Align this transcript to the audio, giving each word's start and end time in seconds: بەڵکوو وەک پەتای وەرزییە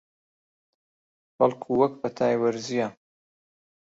بەڵکوو 1.37 1.79
وەک 1.81 1.93
پەتای 2.01 2.35
وەرزییە 2.41 2.87